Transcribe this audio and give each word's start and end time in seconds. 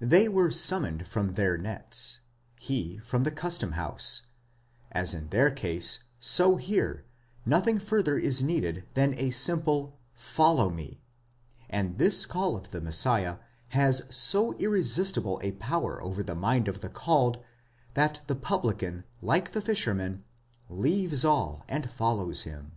They 0.00 0.26
were 0.26 0.50
summoned 0.50 1.06
from 1.06 1.34
their 1.34 1.58
nets; 1.58 2.20
he 2.58 2.96
from 2.96 3.24
the 3.24 3.30
custom 3.30 3.72
house; 3.72 4.22
as 4.90 5.12
in 5.12 5.28
their 5.28 5.50
case, 5.50 6.02
so 6.18 6.56
here, 6.56 7.04
nothing 7.44 7.78
further 7.78 8.16
is 8.16 8.42
needed 8.42 8.84
than 8.94 9.12
a 9.18 9.30
simple 9.32 9.98
follow 10.14 10.70
me; 10.70 11.02
and 11.68 11.98
this 11.98 12.24
call 12.24 12.56
of 12.56 12.70
the 12.70 12.80
Messiah 12.80 13.36
has 13.68 14.00
so 14.08 14.54
ftresistible 14.54 15.44
a 15.44 15.52
power 15.52 16.02
over 16.02 16.22
the 16.22 16.34
mind 16.34 16.68
of 16.68 16.80
the 16.80 16.88
called, 16.88 17.44
that 17.92 18.22
the 18.28 18.34
publican, 18.34 19.04
like 19.20 19.52
the 19.52 19.60
fishermen, 19.60 20.24
eaves 20.74 21.22
all, 21.22 21.66
and 21.68 21.90
follows 21.90 22.44
him. 22.44 22.72